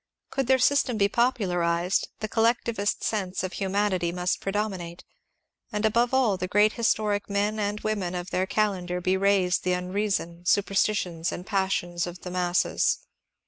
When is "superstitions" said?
10.45-11.31